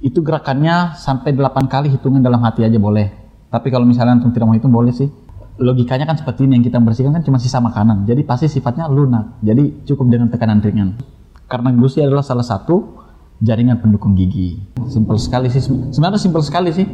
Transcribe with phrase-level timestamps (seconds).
[0.00, 3.12] Itu gerakannya sampai 8 kali hitungan dalam hati aja boleh.
[3.52, 5.12] Tapi kalau misalnya antum tidak mau hitung boleh sih.
[5.60, 8.08] Logikanya kan seperti ini, yang kita bersihkan kan cuma sisa makanan.
[8.08, 9.44] Jadi pasti sifatnya lunak.
[9.44, 10.96] Jadi cukup dengan tekanan ringan.
[11.44, 12.96] Karena gusi adalah salah satu
[13.44, 14.56] jaringan pendukung gigi.
[14.88, 15.60] Simpel sekali sih.
[15.60, 16.88] Sebenarnya simpel sekali sih.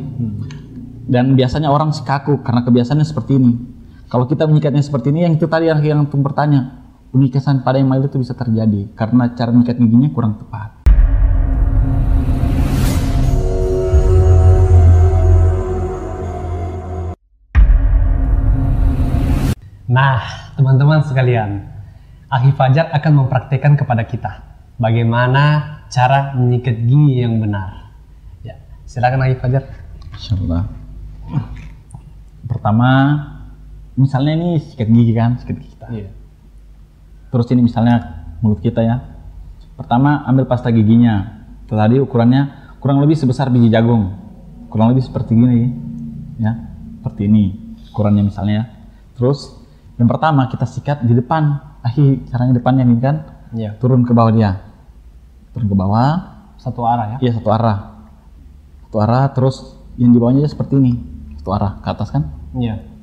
[1.07, 3.52] Dan biasanya orang kaku karena kebiasaannya seperti ini.
[4.11, 6.82] Kalau kita mengikatnya seperti ini, yang itu tadi yang yang bertanya,
[7.14, 10.75] pengikasan pada yang itu bisa terjadi karena cara mengikat giginya kurang tepat.
[19.96, 20.21] Nah,
[20.61, 21.64] teman-teman sekalian,
[22.29, 24.45] Akhi Fajar akan mempraktekkan kepada kita
[24.77, 27.96] bagaimana cara menyikat gigi yang benar.
[28.45, 29.64] Ya, silakan Akhi Fajar.
[30.13, 30.68] Insyaallah.
[32.45, 32.91] Pertama,
[33.97, 35.87] misalnya ini sikat gigi kan, sikat gigi kita.
[35.89, 36.11] Iya.
[37.33, 39.01] Terus ini misalnya mulut kita ya.
[39.81, 41.41] Pertama ambil pasta giginya.
[41.65, 44.12] Tadi ukurannya kurang lebih sebesar biji jagung.
[44.69, 45.73] Kurang lebih seperti gini
[46.37, 46.53] ya.
[47.01, 47.45] Seperti ini
[47.97, 48.57] ukurannya misalnya.
[48.61, 48.65] ya.
[49.17, 49.66] Terus
[49.97, 51.56] yang pertama kita sikat di depan.
[51.80, 53.16] Ahi caranya depannya nih kan.
[53.56, 53.70] Iya.
[53.80, 54.61] Turun ke bawah dia.
[55.56, 56.11] Turun ke bawah.
[56.61, 57.30] Satu arah ya.
[57.30, 57.78] Iya satu arah.
[58.89, 59.56] Satu arah terus
[59.97, 60.92] yang di bawahnya seperti ini.
[61.41, 62.28] Satu arah ke atas kan.
[62.56, 62.97] Iya.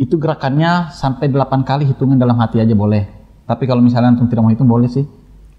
[0.00, 3.04] itu gerakannya sampai 8 kali hitungan dalam hati aja boleh.
[3.44, 5.04] Tapi kalau misalnya antum tidak mau hitung boleh sih.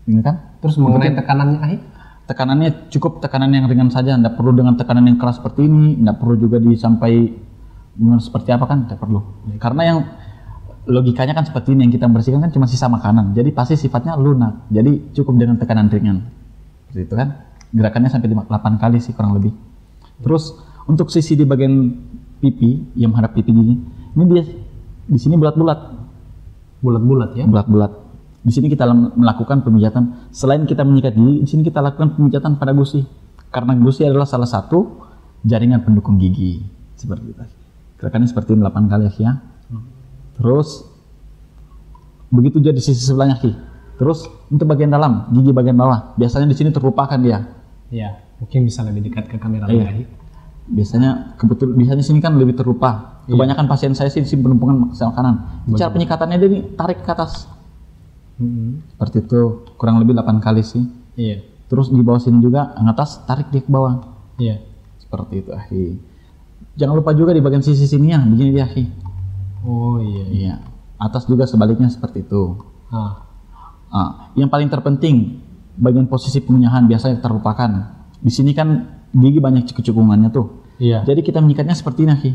[0.09, 0.57] Ini kan?
[0.65, 1.77] Terus mengenai tekanannya Akhi?
[2.25, 6.17] Tekanannya cukup tekanan yang ringan saja, tidak perlu dengan tekanan yang keras seperti ini, tidak
[6.17, 7.13] perlu juga disampai
[8.19, 9.19] seperti apa kan, tidak perlu.
[9.59, 9.99] Karena yang
[10.87, 14.65] logikanya kan seperti ini, yang kita bersihkan kan cuma sisa makanan, jadi pasti sifatnya lunak.
[14.71, 16.25] Jadi cukup dengan tekanan ringan.
[16.89, 17.29] Seperti itu kan?
[17.71, 19.53] Gerakannya sampai 8 kali sih kurang lebih.
[20.21, 20.55] Terus
[20.89, 21.93] untuk sisi di bagian
[22.41, 23.75] pipi yang menghadap pipi gigi,
[24.17, 24.43] ini dia
[25.07, 26.01] di sini bulat-bulat,
[26.81, 27.45] Bulat-bulat ya.
[27.45, 27.91] bulat-bulat.
[28.41, 30.33] Di sini kita melakukan pemijatan.
[30.33, 33.05] Selain kita menyikat gigi, di sini kita lakukan pemijatan pada gusi.
[33.53, 34.97] Karena gusi adalah salah satu
[35.45, 36.65] jaringan pendukung gigi.
[36.97, 37.60] Seperti itu.
[38.01, 39.37] Gerakannya seperti ini 8 kali ya.
[40.41, 40.89] Terus
[42.33, 43.53] begitu juga di sisi sebelahnya Ki.
[44.01, 47.45] Terus untuk bagian dalam, gigi bagian bawah, biasanya di sini terlupakan dia.
[47.93, 48.17] Iya.
[48.41, 50.09] Mungkin bisa lebih dekat ke kamera Iya.
[50.65, 53.21] Biasanya kebetul biasanya sini kan lebih terlupa.
[53.29, 53.37] Iya.
[53.37, 55.61] Kebanyakan pasien saya sih di sini penumpukan sel kanan.
[55.77, 57.45] Cara penyikatannya dia nih tarik ke atas.
[58.41, 58.81] Mm-mm.
[58.97, 59.41] Seperti itu,
[59.77, 60.81] kurang lebih 8 kali sih.
[61.13, 61.45] Iya.
[61.69, 64.01] Terus di bawah sini juga, yang atas tarik dia ke bawah.
[64.41, 64.65] Iya.
[64.97, 66.01] Seperti itu, ahi.
[66.81, 68.89] Jangan lupa juga di bagian sisi sini ya, begini dia, ahi.
[69.61, 70.25] Oh iya.
[70.33, 70.55] Iya.
[70.97, 72.57] Atas juga sebaliknya seperti itu.
[72.89, 73.29] Ah.
[73.93, 75.37] Ah, yang paling terpenting,
[75.77, 78.01] bagian posisi pengunyahan biasanya terlupakan.
[78.17, 80.65] Di sini kan gigi banyak cekungannya tuh.
[80.81, 81.05] Iya.
[81.05, 82.33] Jadi kita mengikatnya seperti ini.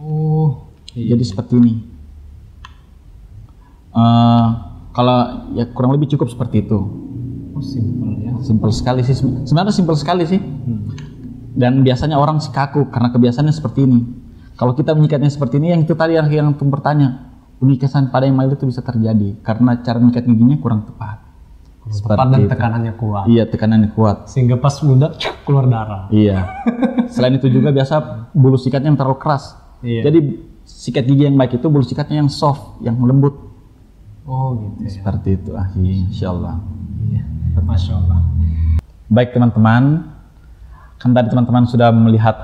[0.00, 0.72] Oh.
[0.96, 1.12] Iya.
[1.12, 1.74] Jadi seperti ini.
[3.92, 4.46] Eh,
[4.96, 5.18] kalau
[5.52, 6.78] ya kurang lebih cukup seperti itu.
[7.52, 8.32] Oh, simpel ya.
[8.40, 9.16] Simpel sekali sih.
[9.16, 10.40] Sebenarnya simpel sekali sih.
[10.40, 10.88] Hmm.
[11.56, 14.00] Dan biasanya orang sih kaku karena kebiasaannya seperti ini.
[14.56, 18.56] Kalau kita mengikatnya seperti ini, yang itu tadi yang yang bertanya, pengikasan pada yang mild
[18.56, 21.24] itu bisa terjadi karena cara mengikat giginya kurang tepat.
[21.86, 22.50] Tepat dan itu.
[22.50, 23.24] tekanannya kuat.
[23.30, 24.26] Iya, tekanannya kuat.
[24.26, 26.10] Sehingga pas cuk, keluar darah.
[26.10, 26.50] Iya.
[27.14, 29.54] Selain itu juga biasa bulu sikatnya yang terlalu keras.
[29.86, 30.10] Iya.
[30.10, 30.18] Jadi
[30.66, 33.38] sikat gigi yang baik itu bulu sikatnya yang soft, yang lembut.
[34.26, 34.90] Oh gitu ya.
[34.90, 36.58] Seperti itu, ahi, insyaallah.
[37.06, 37.22] Iya.
[37.62, 38.18] Masya Allah.
[39.06, 40.10] Baik teman-teman,
[40.96, 42.36] kan tadi teman-teman sudah melihat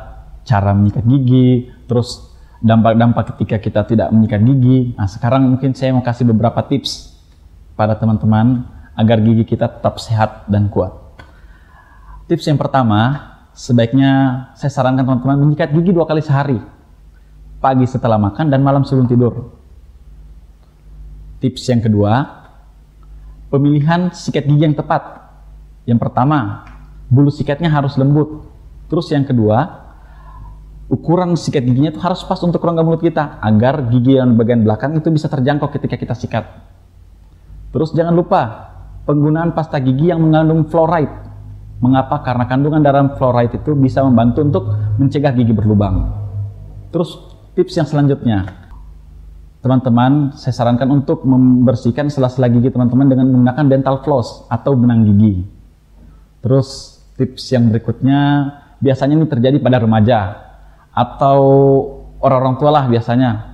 [0.43, 2.33] cara menyikat gigi, terus
[2.63, 4.95] dampak-dampak ketika kita tidak menyikat gigi.
[4.95, 7.19] Nah sekarang mungkin saya mau kasih beberapa tips
[7.75, 8.65] pada teman-teman
[8.95, 10.95] agar gigi kita tetap sehat dan kuat.
[12.31, 14.11] Tips yang pertama, sebaiknya
[14.55, 16.59] saya sarankan teman-teman menyikat gigi dua kali sehari.
[17.63, 19.55] Pagi setelah makan dan malam sebelum tidur.
[21.43, 22.27] Tips yang kedua,
[23.51, 25.03] pemilihan sikat gigi yang tepat.
[25.83, 26.63] Yang pertama,
[27.12, 28.49] bulu sikatnya harus lembut.
[28.89, 29.84] Terus yang kedua,
[30.89, 34.97] ukuran sikat giginya itu harus pas untuk rongga mulut kita agar gigi yang bagian belakang
[34.97, 36.45] itu bisa terjangkau ketika kita sikat.
[37.72, 38.72] Terus jangan lupa
[39.05, 41.12] penggunaan pasta gigi yang mengandung fluoride.
[41.83, 42.22] Mengapa?
[42.22, 44.65] Karena kandungan dalam fluoride itu bisa membantu untuk
[44.97, 46.13] mencegah gigi berlubang.
[46.92, 47.16] Terus
[47.57, 48.45] tips yang selanjutnya,
[49.65, 55.42] teman-teman saya sarankan untuk membersihkan sela-sela gigi teman-teman dengan menggunakan dental floss atau benang gigi.
[56.45, 58.20] Terus tips yang berikutnya
[58.82, 60.20] biasanya ini terjadi pada remaja
[60.92, 61.41] atau
[62.20, 63.50] orang-orang tua lah biasanya.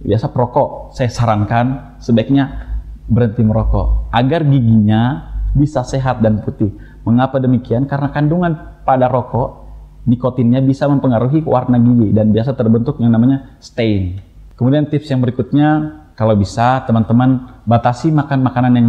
[0.00, 2.72] Biasa perokok, saya sarankan sebaiknya
[3.04, 6.72] berhenti merokok agar giginya bisa sehat dan putih.
[7.04, 7.84] Mengapa demikian?
[7.84, 9.68] Karena kandungan pada rokok
[10.08, 14.24] nikotinnya bisa mempengaruhi warna gigi dan biasa terbentuk yang namanya stain.
[14.56, 15.68] Kemudian tips yang berikutnya,
[16.16, 18.88] kalau bisa teman-teman batasi makan makanan yang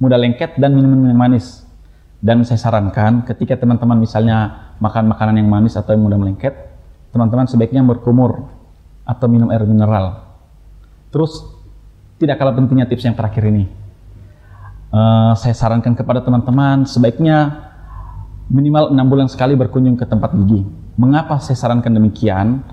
[0.00, 1.65] mudah lengket dan minum-minum yang manis.
[2.20, 6.54] Dan saya sarankan ketika teman-teman misalnya makan makanan yang manis atau yang mudah melengket,
[7.12, 8.48] teman-teman sebaiknya berkumur
[9.04, 10.26] atau minum air mineral.
[11.12, 11.44] Terus
[12.16, 13.68] tidak kalah pentingnya tips yang terakhir ini.
[14.90, 17.68] Uh, saya sarankan kepada teman-teman sebaiknya
[18.48, 20.64] minimal enam bulan sekali berkunjung ke tempat gigi.
[20.96, 22.64] Mengapa saya sarankan demikian?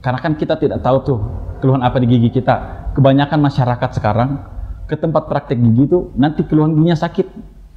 [0.00, 1.18] Karena kan kita tidak tahu tuh
[1.60, 2.88] keluhan apa di gigi kita.
[2.96, 4.30] Kebanyakan masyarakat sekarang
[4.86, 7.26] ke tempat praktek gigi itu nanti keluhan giginya sakit.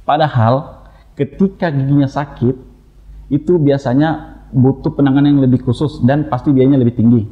[0.02, 0.73] Padahal
[1.14, 2.56] ketika giginya sakit,
[3.30, 7.22] itu biasanya butuh penanganan yang lebih khusus dan pasti biayanya lebih tinggi.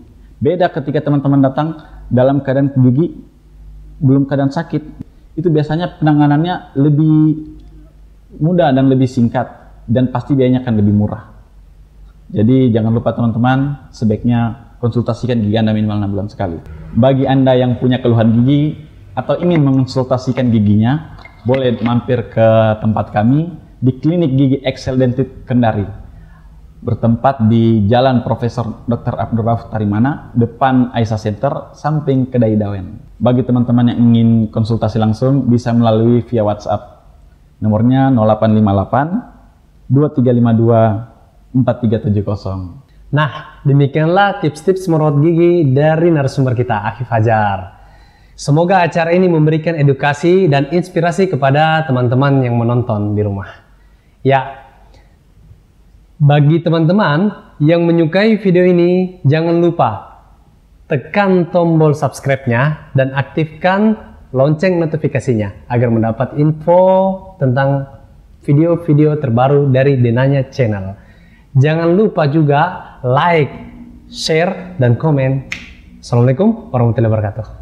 [0.43, 1.79] Beda ketika teman-teman datang
[2.11, 3.15] dalam keadaan gigi
[4.03, 4.83] belum keadaan sakit,
[5.39, 7.19] itu biasanya penanganannya lebih
[8.43, 9.47] mudah dan lebih singkat
[9.87, 11.31] dan pasti biayanya akan lebih murah.
[12.33, 16.59] Jadi jangan lupa teman-teman sebaiknya konsultasikan gigi Anda minimal 6 bulan sekali.
[16.97, 18.83] Bagi Anda yang punya keluhan gigi
[19.15, 21.15] atau ingin mengonsultasikan giginya,
[21.47, 22.49] boleh mampir ke
[22.83, 25.83] tempat kami di Klinik Gigi Excel Dentit Kendari.
[26.83, 29.15] Bertempat di Jalan Profesor Dr.
[29.19, 33.03] Abdul Rauf Tarimana, depan Aisyah Center, samping Kedai Dawen.
[33.19, 37.03] Bagi teman-teman yang ingin konsultasi langsung, bisa melalui via WhatsApp.
[37.59, 43.15] Nomornya 0858 2352 4370.
[43.15, 47.83] Nah, demikianlah tips-tips merawat gigi dari narasumber kita, Akif Fajar.
[48.35, 53.72] Semoga acara ini memberikan edukasi dan inspirasi kepada teman-teman yang menonton di rumah.
[54.23, 54.71] Ya,
[56.23, 60.23] bagi teman-teman yang menyukai video ini, jangan lupa
[60.87, 63.99] tekan tombol subscribe-nya dan aktifkan
[64.31, 67.91] lonceng notifikasinya agar mendapat info tentang
[68.47, 70.95] video-video terbaru dari Denanya Channel.
[71.59, 72.63] Jangan lupa juga
[73.03, 73.51] like,
[74.07, 75.51] share, dan komen.
[75.99, 77.62] Assalamualaikum warahmatullahi wabarakatuh.